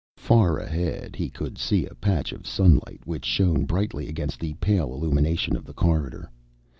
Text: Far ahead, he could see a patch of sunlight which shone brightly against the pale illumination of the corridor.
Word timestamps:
Far 0.17 0.57
ahead, 0.57 1.15
he 1.15 1.29
could 1.29 1.59
see 1.59 1.85
a 1.85 1.93
patch 1.93 2.31
of 2.31 2.47
sunlight 2.47 3.01
which 3.05 3.23
shone 3.23 3.65
brightly 3.65 4.07
against 4.07 4.39
the 4.39 4.55
pale 4.55 4.95
illumination 4.95 5.55
of 5.55 5.63
the 5.63 5.73
corridor. 5.73 6.27